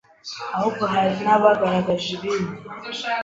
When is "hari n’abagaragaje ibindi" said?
0.93-2.55